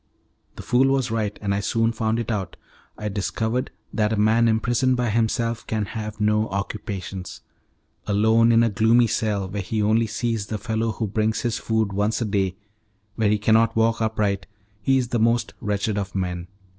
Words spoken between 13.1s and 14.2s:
where he cannot walk